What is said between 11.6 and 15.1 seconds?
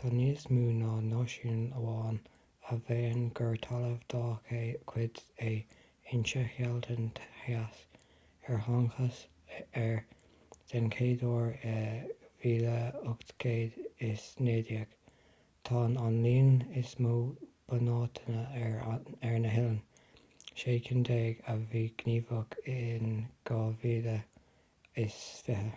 in 1819